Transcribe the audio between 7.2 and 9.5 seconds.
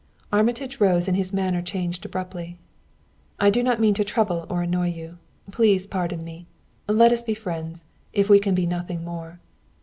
be friends, if we can be nothing more."